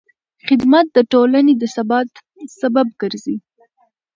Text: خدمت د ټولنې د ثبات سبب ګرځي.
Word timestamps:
خدمت 0.47 0.85
د 0.93 0.97
ټولنې 1.11 1.53
د 1.57 1.63
ثبات 1.75 2.09
سبب 2.59 2.87
ګرځي. 3.01 3.35